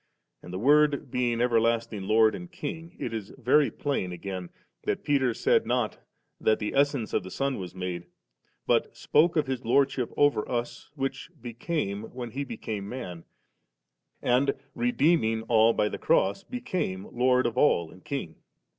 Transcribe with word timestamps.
And 0.41 0.51
the 0.51 0.57
Word 0.57 1.11
being 1.11 1.39
everlasting 1.41 2.01
Lord 2.05 2.33
and 2.33 2.51
King, 2.51 2.95
it 2.97 3.13
is 3.13 3.35
very 3.37 3.69
plain 3.69 4.11
again 4.11 4.49
that 4.81 5.03
Peter 5.03 5.31
said 5.31 5.67
not 5.67 5.99
that 6.39 6.57
the 6.57 6.73
Es 6.73 6.89
sence 6.89 7.13
of 7.13 7.21
the 7.21 7.29
Son 7.29 7.59
was 7.59 7.75
made, 7.75 8.07
but 8.65 8.97
spoke 8.97 9.35
of 9.35 9.45
His 9.45 9.63
Lordship 9.63 10.11
over 10.17 10.49
us, 10.49 10.89
which 10.95 11.29
* 11.35 11.39
became' 11.43 12.05
when 12.15 12.31
He 12.31 12.43
became 12.43 12.89
man, 12.89 13.25
and, 14.23 14.55
redeeming 14.73 15.43
all 15.43 15.71
by 15.71 15.87
the 15.87 15.99
Cross, 15.99 16.45
became 16.45 17.05
Lord 17.11 17.45
of 17.45 17.55
all 17.55 17.91
and 17.91 18.03
King. 18.03 18.37